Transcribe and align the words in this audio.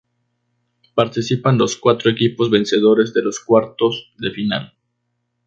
Participan 0.95 1.59
los 1.59 1.77
cuatro 1.77 2.09
equipos 2.09 2.49
vencedores 2.49 3.13
de 3.13 3.21
los 3.21 3.39
cuartos 3.39 4.11
de 4.17 4.31
final. 4.31 4.73